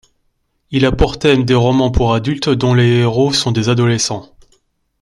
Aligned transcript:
Il 0.71 0.87
a 0.87 0.91
pour 0.91 1.19
thème 1.19 1.45
des 1.45 1.53
romans 1.53 1.91
pour 1.91 2.15
adultes 2.15 2.49
dont 2.49 2.73
les 2.73 2.89
héros 3.01 3.33
sont 3.33 3.51
des 3.51 3.69
adolescents. 3.69 4.35